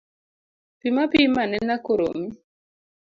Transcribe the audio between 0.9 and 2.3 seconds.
apima anena koromi.